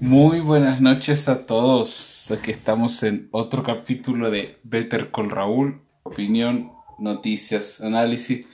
[0.00, 2.30] Muy buenas noches a todos.
[2.30, 5.82] Aquí estamos en otro capítulo de Better Call Raúl.
[6.04, 6.70] Opinión,
[7.00, 8.46] noticias, análisis.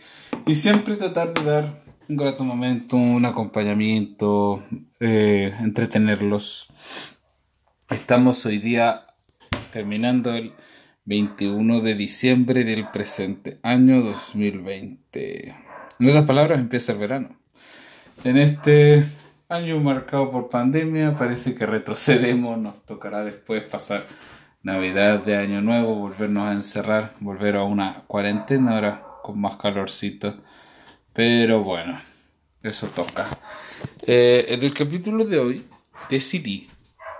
[0.46, 4.62] Y siempre tratar de dar un grato momento, un acompañamiento,
[5.00, 6.68] eh, entretenerlos.
[7.90, 9.04] Estamos hoy día
[9.70, 10.54] terminando el
[11.04, 15.54] 21 de diciembre del presente año 2020.
[16.00, 17.38] En otras palabras, empieza el verano.
[18.24, 19.04] En este
[19.54, 24.02] año marcado por pandemia, parece que retrocedemos, nos tocará después pasar
[24.62, 30.42] Navidad de Año Nuevo, volvernos a encerrar, volver a una cuarentena ahora con más calorcito.
[31.12, 32.00] Pero bueno,
[32.62, 33.28] eso toca.
[34.06, 35.66] Eh, en el capítulo de hoy
[36.10, 36.68] decidí,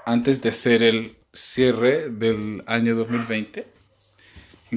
[0.05, 3.73] antes de hacer el cierre del año 2020,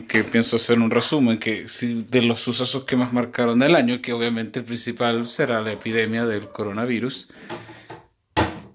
[0.02, 4.14] que pienso hacer un resumen que de los sucesos que más marcaron el año, que
[4.14, 7.30] obviamente el principal será la epidemia del coronavirus.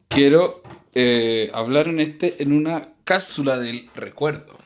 [0.09, 0.63] Quiero
[0.95, 4.57] eh, hablar en este en una cápsula del recuerdo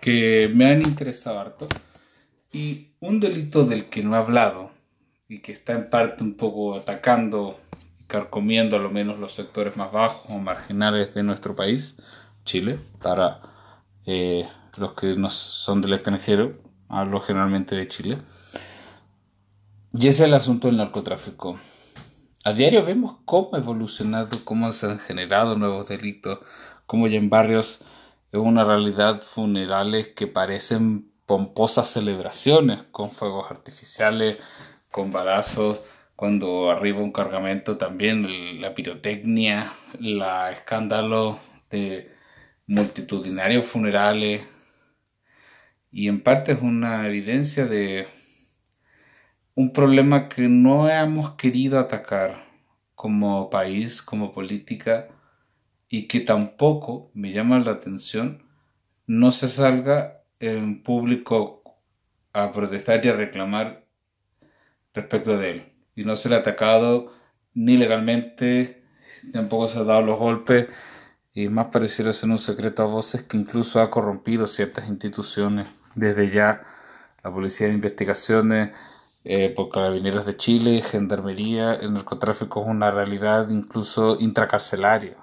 [0.00, 1.68] que me han interesado harto
[2.52, 4.70] y un delito del que no he hablado
[5.28, 7.60] y que está en parte un poco atacando
[8.00, 11.96] y carcomiendo a lo menos los sectores más bajos o marginales de nuestro país,
[12.44, 13.40] Chile, para
[14.06, 14.48] eh,
[14.80, 18.18] los que no son del extranjero, hablo generalmente de Chile.
[19.92, 21.58] Y ese es el asunto del narcotráfico.
[22.44, 26.40] A diario vemos cómo ha evolucionado, cómo se han generado nuevos delitos,
[26.86, 27.82] cómo ya en barrios
[28.32, 34.38] es una realidad funerales que parecen pomposas celebraciones con fuegos artificiales,
[34.90, 35.80] con balazos,
[36.16, 41.38] cuando arriba un cargamento también la pirotecnia, la escándalo
[41.70, 42.10] de
[42.66, 44.42] multitudinarios funerales,
[45.92, 48.06] y en parte es una evidencia de
[49.54, 52.44] un problema que no hemos querido atacar
[52.94, 55.08] como país, como política,
[55.88, 58.44] y que tampoco me llama la atención
[59.06, 61.62] no se salga en público
[62.32, 63.84] a protestar y a reclamar
[64.94, 65.72] respecto de él.
[65.96, 67.12] Y no se le ha atacado
[67.52, 68.84] ni legalmente,
[69.32, 70.68] tampoco se ha dado los golpes,
[71.32, 76.30] y más pareciera ser un secreto a voces que incluso ha corrompido ciertas instituciones desde
[76.30, 76.62] ya
[77.22, 78.70] la Policía de Investigaciones
[79.24, 85.16] eh, por Carabineros de Chile, Gendarmería, el narcotráfico es una realidad incluso intracarcelaria.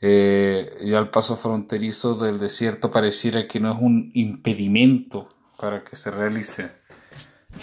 [0.00, 5.94] Eh, ya el paso fronterizo del desierto pareciera que no es un impedimento para que
[5.94, 6.70] se realice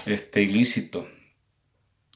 [0.06, 1.08] este ilícito.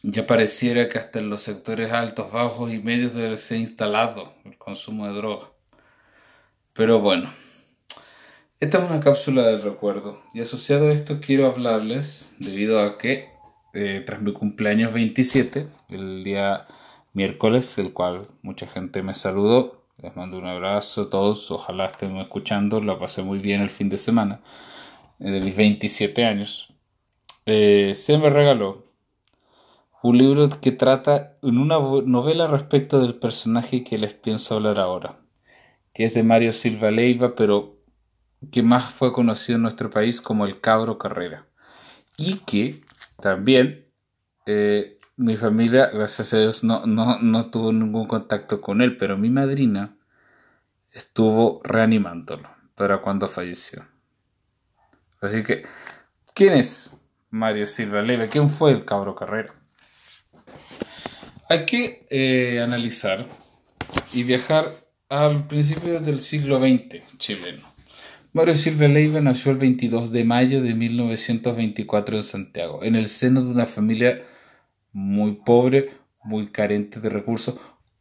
[0.04, 4.58] Ya pareciera que hasta en los sectores altos, bajos y medios debe ser instalado el
[4.58, 5.52] consumo de droga.
[6.74, 7.32] Pero bueno,
[8.62, 13.30] esta es una cápsula del recuerdo y asociado a esto quiero hablarles debido a que
[13.74, 16.68] eh, tras mi cumpleaños 27, el día
[17.14, 22.16] miércoles, el cual mucha gente me saludó, les mando un abrazo a todos, ojalá estén
[22.18, 24.42] escuchando, lo pasé muy bien el fin de semana
[25.20, 26.72] eh, de mis 27 años.
[27.48, 28.86] Eh, se me regaló
[30.04, 35.20] un libro que trata en una novela respecto del personaje que les pienso hablar ahora,
[35.96, 37.81] que es de Mario Silva Leiva, pero
[38.50, 41.46] que más fue conocido en nuestro país como el Cabro Carrera.
[42.18, 42.82] Y que
[43.22, 43.86] también
[44.46, 49.18] eh, mi familia, gracias a Dios, no, no, no tuvo ningún contacto con él, pero
[49.18, 49.96] mi madrina
[50.92, 53.86] estuvo reanimándolo para cuando falleció.
[55.22, 55.64] Así que,
[56.34, 56.92] ¿quién es
[57.30, 58.28] Mario Silva Leve?
[58.28, 59.54] ¿Quién fue el Cabro Carrera?
[61.48, 63.28] Hay que eh, analizar
[64.14, 67.71] y viajar al principio del siglo XX chileno.
[68.34, 73.42] Mario Silva Leiva nació el 22 de mayo de 1924 en Santiago, en el seno
[73.44, 74.24] de una familia
[74.94, 75.90] muy pobre,
[76.24, 77.56] muy carente de recursos,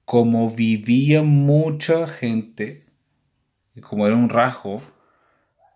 [0.04, 2.84] como vivía mucha gente,
[3.82, 4.80] como era un rasgo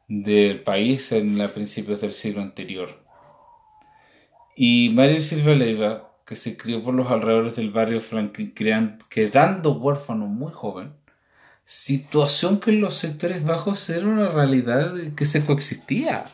[0.07, 3.05] del país en los principios del siglo anterior.
[4.55, 8.55] Y Mario Silva Leiva, que se crió por los alrededores del barrio Franklin,
[9.11, 10.93] quedando huérfano muy joven,
[11.65, 16.25] situación que en los sectores bajos era una realidad que se coexistía.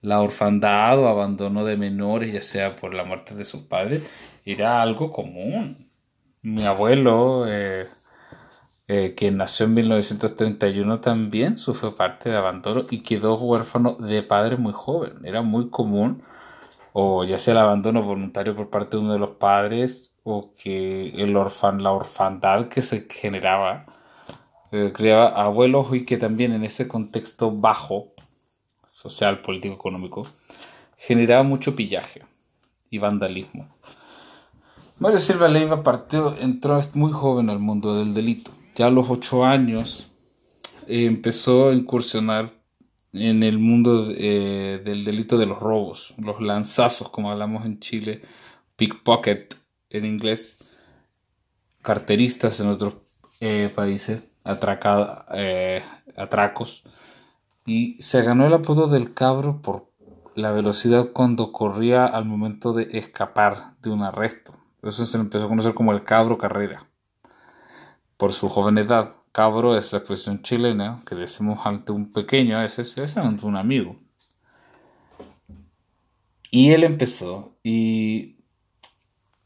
[0.00, 4.02] La orfandad o abandono de menores, ya sea por la muerte de sus padres,
[4.44, 5.88] era algo común.
[6.42, 7.86] Mi abuelo, eh,
[8.88, 14.56] eh, que nació en 1931, también sufrió parte de abandono y quedó huérfano de padre
[14.56, 15.24] muy joven.
[15.24, 16.22] Era muy común,
[16.92, 21.10] o ya sea el abandono voluntario por parte de uno de los padres, o que
[21.10, 23.86] el orfan, la orfandad que se generaba
[24.72, 28.14] eh, creaba abuelos y que también en ese contexto bajo,
[28.86, 30.26] social, político, económico,
[30.96, 32.22] generaba mucho pillaje
[32.88, 33.68] y vandalismo.
[34.98, 38.50] Mario Silva Leiva partió, entró muy joven al mundo del delito.
[38.74, 40.10] Ya a los ocho años
[40.88, 42.54] eh, empezó a incursionar
[43.12, 48.22] en el mundo eh, del delito de los robos, los lanzazos, como hablamos en Chile,
[48.76, 49.54] pickpocket
[49.90, 50.64] en inglés,
[51.82, 52.94] carteristas en otros
[53.74, 55.26] países, atracada,
[56.16, 56.84] atracos,
[57.64, 59.90] y se ganó el apodo del cabro por
[60.34, 64.54] la velocidad cuando corría al momento de escapar de un arresto.
[64.82, 66.88] Eso se empezó a conocer como el cabro carrera,
[68.16, 69.14] por su joven edad.
[69.30, 73.96] Cabro es la expresión chilena que decimos ante un pequeño, ese es ante un amigo.
[76.50, 78.41] Y él empezó, y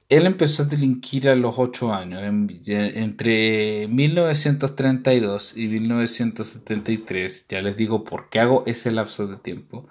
[0.09, 2.23] él empezó a delinquir a los 8 años,
[2.69, 9.89] entre 1932 y 1973, ya les digo por qué hago ese lapso de tiempo,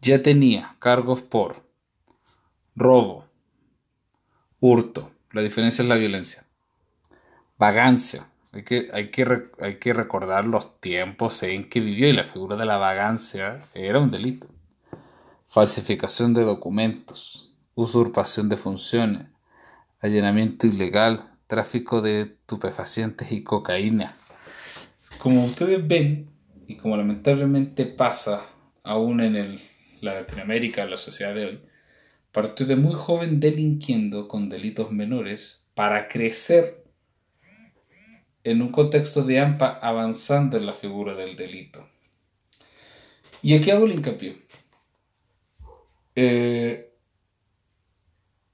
[0.00, 1.64] ya tenía cargos por
[2.76, 3.26] robo,
[4.60, 6.44] hurto, la diferencia es la violencia,
[7.58, 12.24] vagancia, hay que, hay, que, hay que recordar los tiempos en que vivió y la
[12.24, 14.48] figura de la vagancia era un delito.
[15.48, 17.47] Falsificación de documentos,
[17.80, 19.28] usurpación de funciones,
[20.00, 24.16] allanamiento ilegal, tráfico de estupefacientes y cocaína.
[25.20, 26.28] Como ustedes ven,
[26.66, 28.44] y como lamentablemente pasa
[28.82, 29.60] aún en
[30.00, 31.60] la Latinoamérica, en la sociedad de hoy,
[32.32, 36.84] partió de muy joven delinquiendo con delitos menores para crecer
[38.42, 41.88] en un contexto de AMPA avanzando en la figura del delito.
[43.40, 44.42] Y aquí hago el hincapié.
[46.16, 46.87] Eh,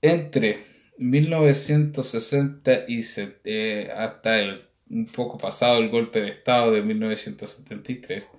[0.04, 0.64] entre
[0.98, 3.02] 1960 y
[3.44, 8.30] eh, hasta el, un poco pasado el golpe de Estado de 1973,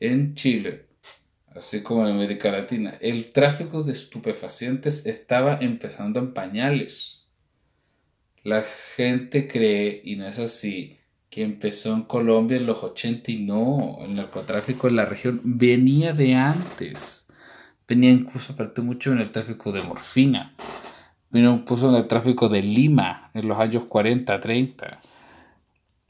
[0.00, 0.86] en Chile,
[1.54, 7.20] así como en América Latina, el tráfico de estupefacientes estaba empezando en pañales
[8.42, 8.64] la
[8.96, 10.98] gente cree, y no es así,
[11.28, 16.12] que empezó en Colombia en los 80 y no, el narcotráfico en la región venía
[16.12, 17.19] de antes.
[17.90, 20.54] Venía incluso, faltó mucho en el tráfico de morfina.
[21.28, 25.00] Vino incluso en el tráfico de Lima en los años 40, 30.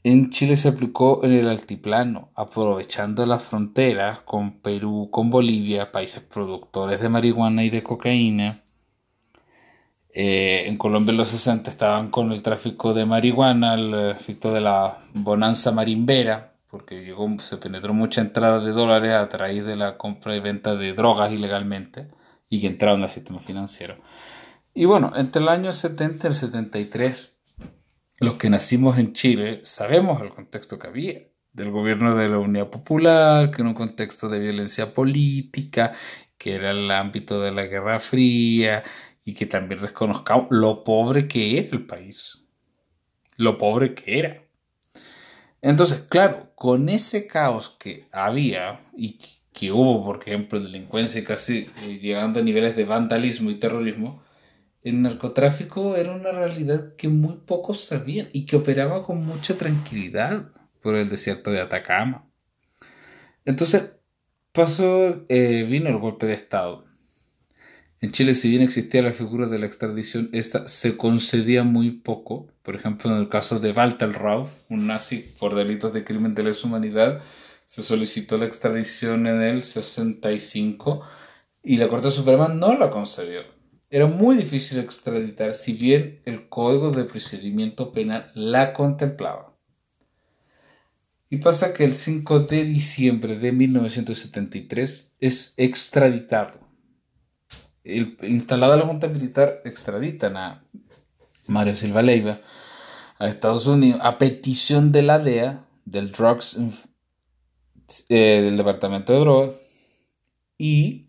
[0.03, 6.21] En Chile se aplicó en el altiplano, aprovechando la frontera con Perú, con Bolivia, países
[6.21, 8.61] productores de marihuana y de cocaína
[10.13, 14.59] eh, en Colombia en los 60 estaban con el tráfico de marihuana, el efecto de
[14.59, 19.97] la bonanza marimbera, porque llegó, se penetró mucha entrada de dólares a través de la
[19.97, 22.07] compra y venta de drogas ilegalmente
[22.49, 23.97] y que entraron al sistema financiero.
[24.73, 27.33] Y bueno, entre el año 70 y el 73,
[28.21, 31.19] los que nacimos en Chile sabemos el contexto que había
[31.51, 35.91] del gobierno de la Unidad Popular, que era un contexto de violencia política,
[36.37, 38.83] que era el ámbito de la Guerra Fría,
[39.25, 42.39] y que también reconozcamos lo pobre que era el país.
[43.35, 44.50] Lo pobre que era.
[45.61, 49.17] Entonces, claro, con ese caos que había y
[49.53, 54.23] que hubo, por ejemplo, delincuencia casi eh, llegando a niveles de vandalismo y terrorismo,
[54.83, 60.49] el narcotráfico era una realidad que muy pocos sabían y que operaba con mucha tranquilidad
[60.81, 62.27] por el desierto de Atacama.
[63.45, 63.93] Entonces,
[64.51, 66.90] pasó, eh, vino el golpe de Estado
[68.03, 72.47] en Chile, si bien existía la figura de la extradición, esta se concedía muy poco.
[72.63, 76.41] Por ejemplo, en el caso de Walter Rauf, un nazi por delitos de crimen de
[76.41, 77.21] lesa humanidad,
[77.67, 81.03] se solicitó la extradición en el 65
[81.61, 83.41] y la Corte Suprema no la concedió.
[83.91, 89.55] Era muy difícil extraditar, si bien el Código de Procedimiento Penal la contemplaba.
[91.29, 96.60] Y pasa que el 5 de diciembre de 1973 es extraditado
[97.83, 100.63] el, instalada la Junta Militar, extraditan a
[101.47, 102.39] Mario Silva Leiva
[103.19, 106.57] a Estados Unidos a petición de la DEA, del Drugs,
[108.09, 109.55] eh, del Departamento de Drogas,
[110.57, 111.07] y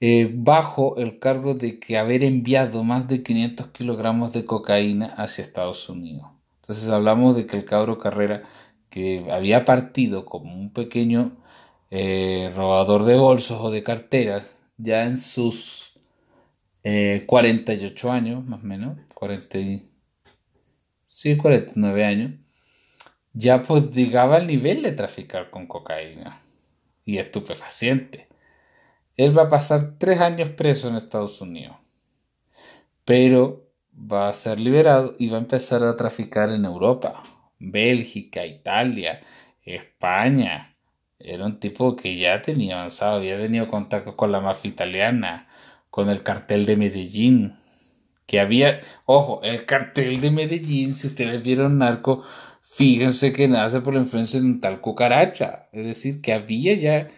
[0.00, 5.42] eh, bajo el cargo de que haber enviado más de 500 kilogramos de cocaína hacia
[5.42, 6.26] Estados Unidos.
[6.60, 8.42] Entonces hablamos de que el cabro Carrera,
[8.90, 11.32] que había partido como un pequeño
[11.90, 14.50] eh, robador de bolsos o de carteras,
[14.82, 15.92] ya en sus
[16.82, 19.58] 48 eh, años, más o menos, 40
[21.06, 22.32] sí, 49 años,
[23.32, 26.42] ya pues llegaba al nivel de traficar con cocaína
[27.04, 28.28] y estupefaciente.
[29.16, 31.76] Él va a pasar tres años preso en Estados Unidos,
[33.04, 37.22] pero va a ser liberado y va a empezar a traficar en Europa,
[37.58, 39.20] Bélgica, Italia,
[39.62, 40.71] España,
[41.24, 45.48] era un tipo que ya tenía avanzado, había tenido contacto con la mafia italiana,
[45.90, 47.56] con el cartel de Medellín,
[48.26, 52.24] Que había, ojo, el cartel de Medellín, si ustedes vieron narco,
[52.62, 55.68] fíjense que nace por la influencia de un tal cucaracha.
[55.72, 57.10] Es decir, que había ya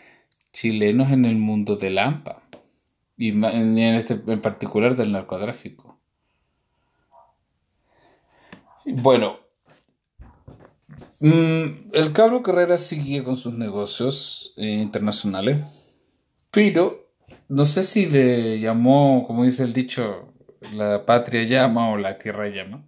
[0.52, 2.42] chilenos en el mundo del AMPA.
[3.16, 6.00] Y en, este, en particular del narcotráfico.
[8.84, 9.38] Bueno,
[11.20, 15.64] mm, el cabro Carrera sigue con sus negocios eh, internacionales,
[16.50, 17.10] pero
[17.48, 20.32] no sé si le llamó, como dice el dicho,
[20.74, 22.84] la patria llama o la tierra llama.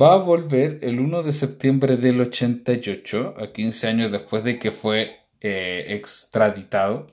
[0.00, 4.70] Va a volver el 1 de septiembre del 88, a 15 años después de que
[4.70, 7.06] fue eh, extraditado,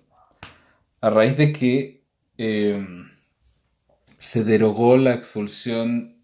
[1.01, 2.03] a raíz de que
[2.37, 3.09] em,
[4.17, 6.23] se derogó la expulsión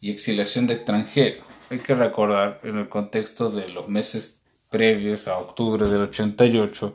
[0.00, 1.46] y exiliación de extranjeros.
[1.70, 6.94] Hay que recordar en el contexto de los meses previos a octubre del 88,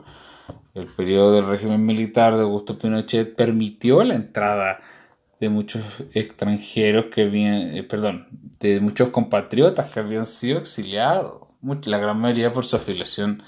[0.74, 4.80] el periodo del régimen militar de Augusto Pinochet permitió la entrada
[5.40, 5.82] de muchos
[6.14, 8.28] extranjeros que habían, eh, perdón,
[8.60, 11.48] de muchos compatriotas que habían sido exiliados,
[11.86, 13.42] la gran mayoría por su afiliación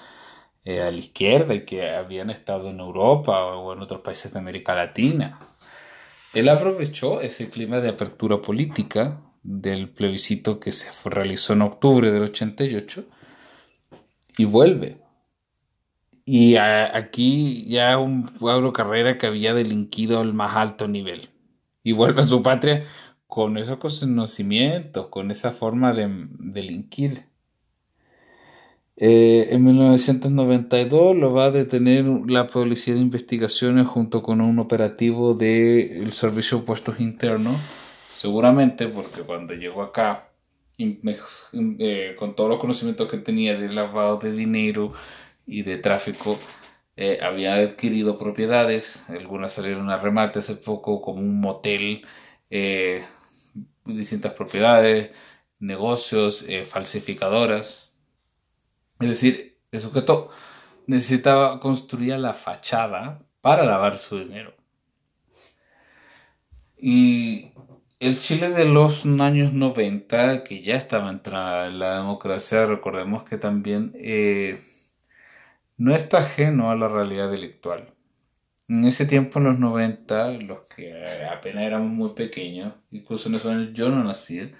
[0.64, 4.38] eh, a la izquierda y que habían estado en Europa o en otros países de
[4.40, 5.38] América Latina.
[6.34, 12.22] Él aprovechó ese clima de apertura política del plebiscito que se realizó en octubre del
[12.22, 13.04] 88
[14.38, 14.98] y vuelve.
[16.24, 21.30] Y aquí ya un Pablo Carrera que había delinquido al más alto nivel.
[21.82, 22.84] Y vuelve a su patria
[23.26, 26.08] con esos conocimientos, con esa forma de
[26.38, 27.26] delinquir.
[28.96, 35.34] Eh, en 1992 lo va a detener la Policía de Investigaciones junto con un operativo
[35.34, 37.56] del Servicio de Puestos Internos
[38.22, 40.28] Seguramente porque cuando llegó acá,
[40.78, 44.92] eh, con todos los conocimientos que tenía de lavado de dinero
[45.44, 46.38] y de tráfico,
[46.94, 52.06] eh, había adquirido propiedades, algunas salieron a remate hace poco, como un motel,
[52.48, 53.04] eh,
[53.84, 55.10] distintas propiedades,
[55.58, 57.92] negocios, falsificadoras.
[59.00, 60.30] Es decir, el sujeto
[60.86, 64.54] necesitaba construir la fachada para lavar su dinero.
[66.76, 67.52] Y
[68.02, 73.38] el Chile de los años 90, que ya estaba entrada en la democracia, recordemos que
[73.38, 74.60] también eh,
[75.76, 77.94] no está ajeno a la realidad delictual.
[78.66, 81.00] En ese tiempo, en los 90, los que
[81.32, 84.52] apenas éramos muy pequeños, incluso en esos años yo no nací,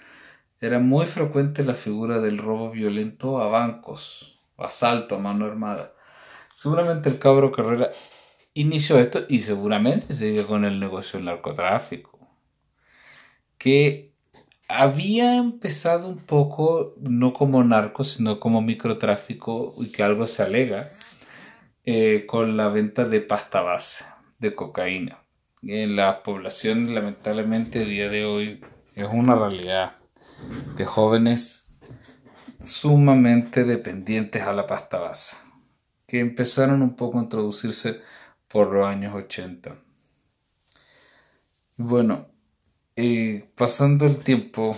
[0.61, 5.91] era muy frecuente la figura del robo violento a bancos, asalto a mano armada.
[6.53, 7.91] Seguramente el cabro Carrera
[8.53, 12.12] inició esto y seguramente siguió con el negocio del narcotráfico
[13.63, 14.13] que
[14.67, 20.89] había empezado un poco, no como narco, sino como microtráfico, y que algo se alega,
[21.85, 24.03] eh, con la venta de pasta base,
[24.37, 25.23] de cocaína.
[25.61, 28.61] En la población, lamentablemente, el día de hoy
[28.95, 29.95] es una realidad
[30.75, 31.69] de jóvenes
[32.61, 35.37] sumamente dependientes a la pasta base,
[36.05, 38.01] que empezaron un poco a introducirse
[38.49, 39.77] por los años 80.
[41.77, 42.32] Bueno,
[42.95, 44.77] y pasando el tiempo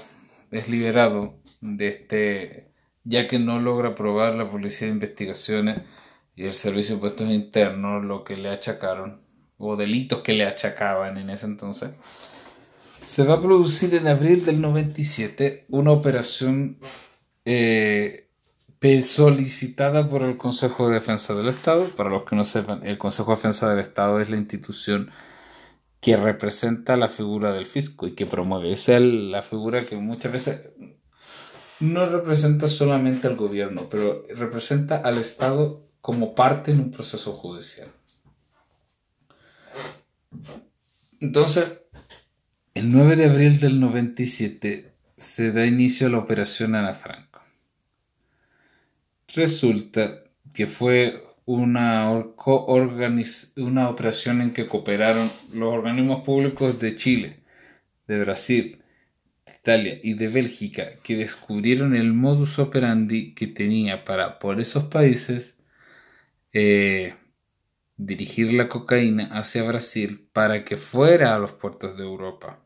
[0.52, 2.72] es liberado de este,
[3.04, 5.82] ya que no logra probar la policía de investigaciones
[6.36, 9.22] y el servicio de puestos internos lo que le achacaron,
[9.58, 11.92] o delitos que le achacaban en ese entonces.
[13.00, 16.80] Se va a producir en abril del 97 una operación
[17.46, 18.26] eh,
[19.04, 21.86] solicitada por el Consejo de Defensa del Estado.
[21.86, 25.10] Para los que no sepan, el Consejo de Defensa del Estado es la institución
[26.00, 28.72] que representa la figura del fisco y que promueve.
[28.72, 30.70] Esa es la figura que muchas veces
[31.80, 37.88] no representa solamente al gobierno, pero representa al Estado como parte en un proceso judicial.
[41.20, 41.82] Entonces,
[42.74, 47.42] el 9 de abril del 97 se da inicio a la operación Ana Franco.
[49.34, 50.24] Resulta
[50.54, 52.12] que fue una,
[53.58, 57.40] una operación en que cooperaron los organismos públicos de Chile,
[58.08, 58.84] de Brasil,
[59.46, 64.86] de Italia y de Bélgica que descubrieron el modus operandi que tenía para por esos
[64.86, 65.60] países
[66.54, 67.16] eh,
[67.98, 72.62] dirigir la cocaína hacia Brasil para que fuera a los puertos de Europa.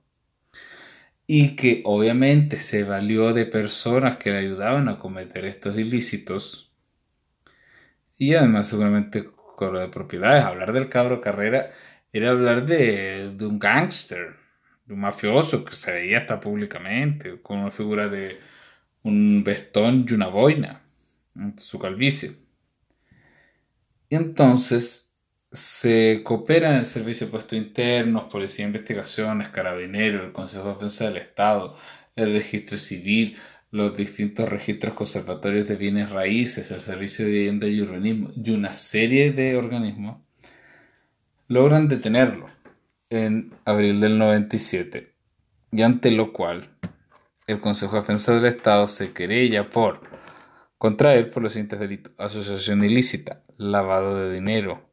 [1.28, 6.69] Y que obviamente se valió de personas que le ayudaban a cometer estos ilícitos
[8.20, 11.72] y además seguramente con de propiedades, hablar del cabro carrera
[12.14, 14.36] era hablar de, de un gángster,
[14.86, 18.40] de un mafioso que se veía hasta públicamente, con una figura de
[19.04, 20.82] un vestón y una boina,
[21.58, 22.32] su calvicie.
[24.10, 25.14] Y entonces
[25.52, 30.74] se coopera en el Servicio de Puestos Internos, Policía de Investigaciones, Carabineros, el Consejo de
[30.74, 31.78] Defensa del Estado,
[32.16, 33.38] el Registro Civil,
[33.72, 38.74] los distintos registros conservatorios de bienes raíces, el Servicio de Vivienda y Urbanismo y una
[38.74, 40.18] serie de organismos
[41.48, 42.46] logran detenerlo
[43.10, 45.14] en abril del 97
[45.72, 46.70] y ante lo cual
[47.48, 50.02] el Consejo de Defensa del Estado se querella por
[50.78, 54.90] contraer por los siguientes delitos asociación ilícita, lavado de dinero,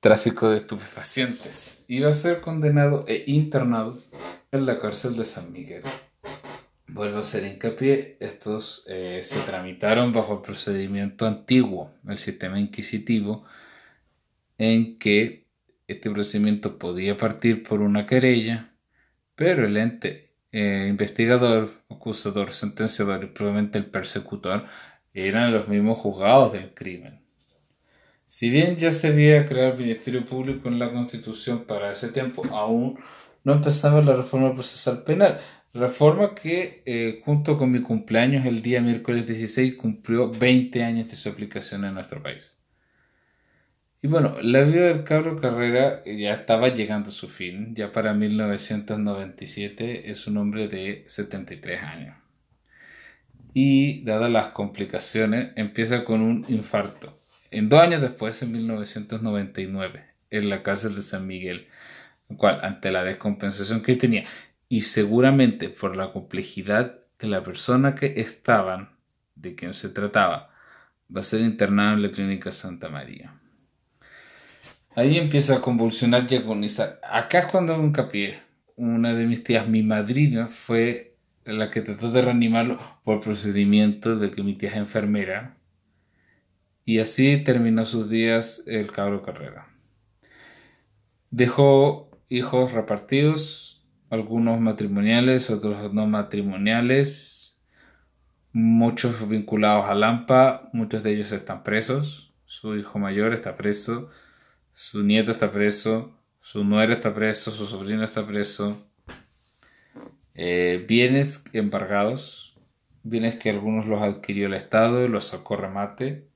[0.00, 1.84] tráfico de estupefacientes.
[1.88, 4.00] Iba a ser condenado e internado
[4.50, 5.82] en la cárcel de San Miguel.
[6.92, 13.44] Vuelvo a hacer hincapié, estos eh, se tramitaron bajo el procedimiento antiguo, el sistema inquisitivo,
[14.58, 15.46] en que
[15.86, 18.72] este procedimiento podía partir por una querella,
[19.36, 24.66] pero el ente eh, investigador, acusador, sentenciador y probablemente el persecutor
[25.14, 27.20] eran los mismos juzgados del crimen.
[28.26, 32.44] Si bien ya se había creado el Ministerio Público en la Constitución para ese tiempo,
[32.52, 32.98] aún
[33.44, 35.40] no empezaba la reforma procesal penal.
[35.72, 41.16] Reforma que, eh, junto con mi cumpleaños, el día miércoles 16, cumplió 20 años de
[41.16, 42.58] su aplicación en nuestro país.
[44.02, 47.74] Y bueno, la vida del cabro Carrera ya estaba llegando a su fin.
[47.74, 52.16] Ya para 1997 es un hombre de 73 años.
[53.52, 60.48] Y, dadas las complicaciones, empieza con un infarto en dos años después, en 1999, en
[60.48, 61.66] la cárcel de San Miguel,
[62.36, 64.24] cual ante la descompensación que tenía
[64.70, 68.96] y seguramente por la complejidad de la persona que estaban,
[69.34, 70.50] de quien se trataba,
[71.14, 73.34] va a ser internado en la clínica Santa María.
[74.94, 76.98] Ahí empieza a convulsionar y agonizar.
[77.02, 78.40] Acá es cuando hago hincapié.
[78.76, 84.30] Una de mis tías, mi madrina, fue la que trató de reanimarlo por procedimiento de
[84.30, 85.56] que mi tía es enfermera
[86.84, 89.68] y así terminó sus días el cabro Carrera.
[91.30, 93.69] Dejó hijos repartidos,
[94.10, 97.58] algunos matrimoniales, otros no matrimoniales,
[98.52, 104.10] muchos vinculados a Lampa, muchos de ellos están presos, su hijo mayor está preso,
[104.72, 108.84] su nieto está preso, su nuera está preso, su sobrino está preso.
[110.34, 112.58] Eh, bienes embargados,
[113.02, 116.28] bienes que algunos los adquirió el Estado y los sacó remate.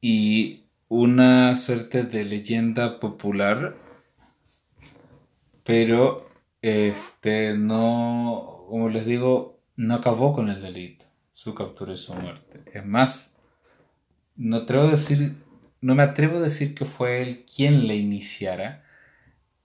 [0.00, 3.76] Y una suerte de leyenda popular,
[5.66, 6.30] pero
[6.62, 12.62] este no, como les digo, no acabó con el delito, su captura y su muerte.
[12.72, 13.36] Es más,
[14.36, 15.34] no atrevo decir,
[15.80, 18.84] no me atrevo a decir que fue él quien le iniciara,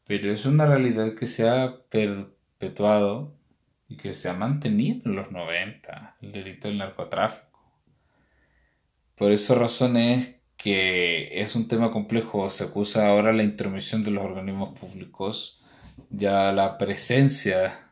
[0.06, 3.36] pero es una realidad que se ha perpetuado
[3.88, 7.62] y que se ha mantenido en los 90, el delito del narcotráfico.
[9.16, 12.50] Por esa razón es que es un tema complejo.
[12.50, 15.61] Se acusa ahora la intromisión de los organismos públicos,
[16.10, 17.88] ya la presencia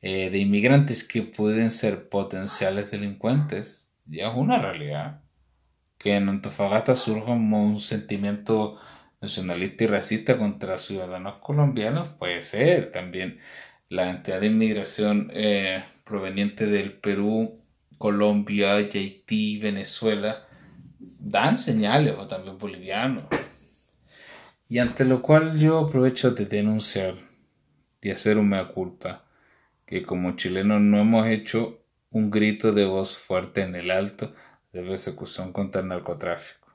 [0.00, 5.20] eh, de inmigrantes que pueden ser potenciales delincuentes, ya es una realidad.
[5.98, 8.80] Que en Antofagasta surja un sentimiento
[9.20, 13.38] nacionalista y racista contra ciudadanos colombianos, puede ser también
[13.88, 17.56] la cantidad de inmigración eh, proveniente del Perú
[17.98, 20.44] Colombia, Haití, Venezuela,
[20.98, 23.26] dan señales, o también bolivianos.
[24.72, 27.16] Y ante lo cual yo aprovecho de denunciar
[28.00, 29.26] y hacer un mea culpa,
[29.84, 34.34] que como chilenos no hemos hecho un grito de voz fuerte en el alto
[34.72, 36.72] de persecución contra el narcotráfico.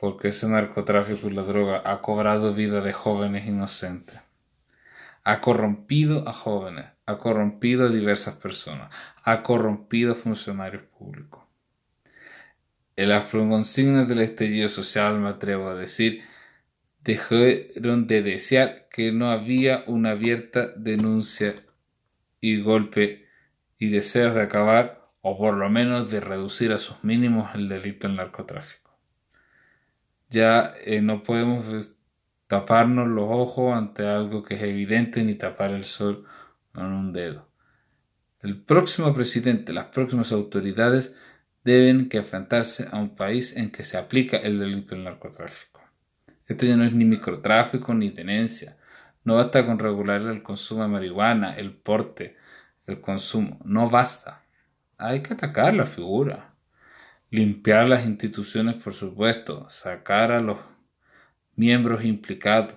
[0.00, 4.18] Porque ese narcotráfico y la droga ha cobrado vida de jóvenes inocentes.
[5.22, 8.90] Ha corrompido a jóvenes ha corrompido a diversas personas,
[9.22, 11.44] ha corrompido a funcionarios públicos.
[12.96, 16.24] En las consignas del estallido social, me atrevo a decir,
[17.06, 21.54] dejaron de desear que no había una abierta denuncia
[22.40, 23.26] y golpe
[23.78, 28.08] y deseos de acabar o por lo menos de reducir a sus mínimos el delito
[28.08, 28.98] del narcotráfico.
[30.30, 31.96] Ya eh, no podemos
[32.48, 36.26] taparnos los ojos ante algo que es evidente ni tapar el sol
[36.72, 37.48] con un dedo.
[38.42, 41.14] El próximo presidente, las próximas autoridades
[41.62, 45.75] deben que enfrentarse a un país en que se aplica el delito del narcotráfico.
[46.46, 48.76] Esto ya no es ni microtráfico ni tenencia.
[49.24, 52.36] No basta con regular el consumo de marihuana, el porte,
[52.86, 53.58] el consumo.
[53.64, 54.44] No basta.
[54.98, 56.54] Hay que atacar la figura.
[57.30, 59.68] Limpiar las instituciones, por supuesto.
[59.68, 60.58] Sacar a los
[61.56, 62.76] miembros implicados.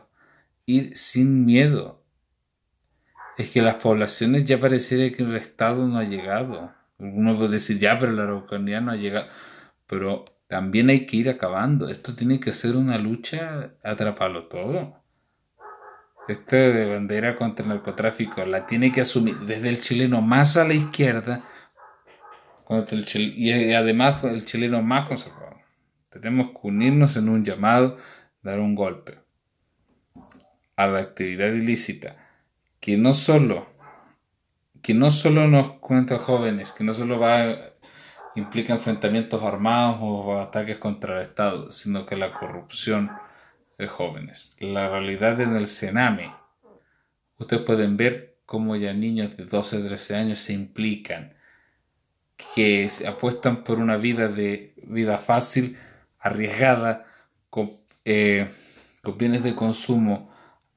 [0.66, 2.04] Ir sin miedo
[3.38, 6.74] es que las poblaciones ya pareciera que el Estado no ha llegado.
[6.98, 9.28] Uno puede decir, ya, pero la Araucanía no ha llegado.
[9.88, 11.90] Pero también hay que ir acabando.
[11.90, 15.00] Esto tiene que ser una lucha, atraparlo todo.
[16.28, 20.64] Este de bandera contra el narcotráfico la tiene que asumir desde el chileno más a
[20.64, 21.44] la izquierda
[23.08, 25.58] y además el chileno más conservador.
[26.10, 27.98] Tenemos que unirnos en un llamado,
[28.42, 29.20] dar un golpe
[30.76, 32.16] a la actividad ilícita
[32.80, 33.68] que no solo
[34.82, 37.69] que no solo nos cuenta jóvenes, que no solo va
[38.36, 43.12] implica enfrentamientos armados o ataques contra el Estado, sino que la corrupción
[43.78, 44.56] de jóvenes.
[44.60, 46.34] La realidad en el Sename.
[47.38, 51.34] Ustedes pueden ver cómo ya niños de 12, 13 años se implican,
[52.56, 55.78] que se apuestan por una vida de vida fácil,
[56.20, 57.06] arriesgada,
[57.50, 57.72] con,
[58.06, 58.50] eh,
[59.18, 60.32] bienes de consumo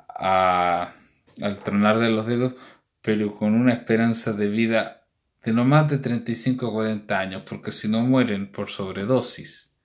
[0.08, 0.92] a,
[1.40, 2.54] al tronar de los dedos,
[3.02, 5.01] pero con una esperanza de vida
[5.44, 9.76] de no más de 35 o 40 años, porque si no mueren por sobredosis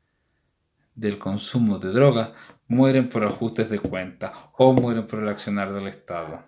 [0.94, 2.32] del consumo de drogas,
[2.68, 6.44] mueren por ajustes de cuenta o mueren por el accionar del Estado.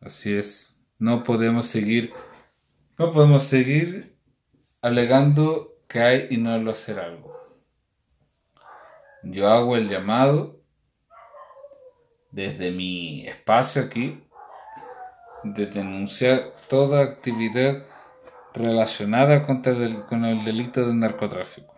[0.00, 2.12] Así es, no podemos seguir,
[2.98, 4.16] no podemos seguir
[4.80, 7.36] alegando que hay y no lo hacer algo.
[9.24, 10.60] Yo hago el llamado
[12.30, 14.22] desde mi espacio aquí
[15.44, 17.84] de denunciar toda actividad
[18.54, 21.74] relacionada con el delito de narcotráfico.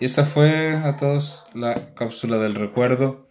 [0.00, 3.26] Y esa fue a todos la cápsula del recuerdo.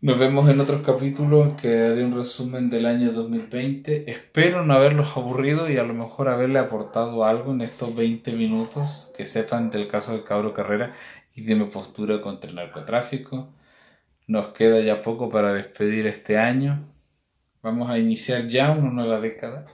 [0.00, 4.10] Nos vemos en otros capítulos que haré un resumen del año 2020.
[4.10, 9.12] Espero no haberlos aburrido y a lo mejor haberle aportado algo en estos 20 minutos
[9.16, 10.94] que sepan del caso de Cabro Carrera
[11.34, 13.48] y de mi postura contra el narcotráfico.
[14.28, 16.91] Nos queda ya poco para despedir este año.
[17.62, 19.66] Vamos a iniciar ya una nueva década,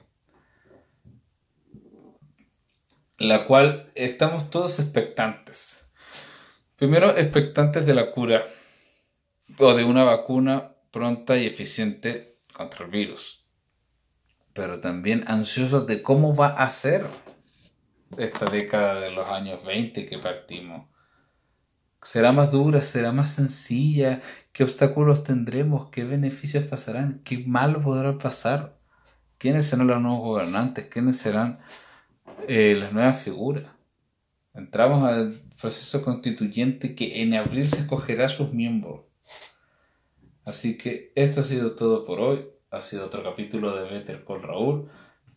[3.16, 5.90] la cual estamos todos expectantes.
[6.76, 8.46] Primero, expectantes de la cura
[9.58, 13.48] o de una vacuna pronta y eficiente contra el virus.
[14.52, 17.06] Pero también ansiosos de cómo va a ser
[18.18, 20.86] esta década de los años 20 que partimos.
[22.02, 22.80] ¿Será más dura?
[22.80, 24.22] ¿Será más sencilla?
[24.52, 25.90] ¿Qué obstáculos tendremos?
[25.90, 27.20] ¿Qué beneficios pasarán?
[27.24, 28.78] ¿Qué mal podrá pasar?
[29.38, 30.86] ¿Quiénes serán los nuevos gobernantes?
[30.86, 31.58] ¿Quiénes serán
[32.46, 33.66] eh, las nuevas figuras?
[34.54, 39.02] Entramos al proceso constituyente que en abril se escogerá sus miembros.
[40.44, 42.48] Así que esto ha sido todo por hoy.
[42.70, 44.88] Ha sido otro capítulo de Better Call Raúl.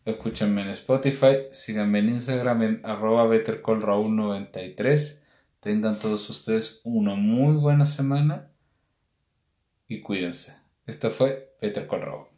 [0.04, 5.21] Escúchenme en Spotify, síganme en Instagram en arroba bettercallraúl93.
[5.62, 8.50] Tengan todos ustedes una muy buena semana
[9.86, 10.56] y cuídense.
[10.86, 12.31] Esto fue Peter Colrobo.